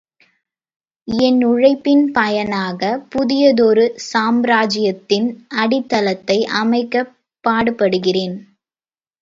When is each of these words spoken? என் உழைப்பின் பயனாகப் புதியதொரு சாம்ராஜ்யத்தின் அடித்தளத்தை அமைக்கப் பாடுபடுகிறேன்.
என் 1.07 1.43
உழைப்பின் 1.43 2.11
பயனாகப் 2.11 3.03
புதியதொரு 3.09 3.85
சாம்ராஜ்யத்தின் 4.07 5.29
அடித்தளத்தை 5.55 6.39
அமைக்கப் 6.61 7.13
பாடுபடுகிறேன். 7.43 8.35